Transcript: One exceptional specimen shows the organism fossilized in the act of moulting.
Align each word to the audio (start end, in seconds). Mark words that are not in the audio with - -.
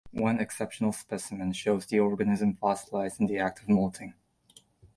One 0.13 0.39
exceptional 0.39 0.93
specimen 0.93 1.53
shows 1.53 1.85
the 1.85 1.99
organism 1.99 2.55
fossilized 2.55 3.19
in 3.21 3.27
the 3.27 3.37
act 3.37 3.59
of 3.59 3.69
moulting. 3.69 4.15